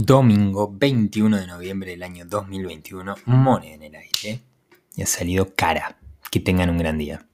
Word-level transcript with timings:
Domingo 0.00 0.72
21 0.72 1.38
de 1.38 1.46
noviembre 1.48 1.90
del 1.90 2.04
año 2.04 2.24
2021, 2.24 3.16
moneda 3.24 3.74
en 3.74 3.82
el 3.82 3.96
aire 3.96 4.40
y 4.94 5.02
ha 5.02 5.06
salido 5.06 5.52
cara. 5.56 5.98
Que 6.30 6.38
tengan 6.38 6.70
un 6.70 6.78
gran 6.78 6.98
día. 6.98 7.26